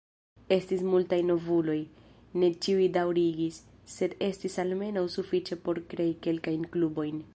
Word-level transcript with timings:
Estis 0.53 0.79
multaj 0.93 1.19
novuloj, 1.25 1.75
ne 2.43 2.49
ĉiuj 2.67 2.87
daŭrigis, 2.95 3.59
sed 3.97 4.17
estis 4.31 4.57
almenaŭ 4.65 5.05
sufiĉe 5.17 5.59
por 5.69 5.83
krei 5.93 6.09
kelkajn 6.27 6.67
klubojn. 6.77 7.23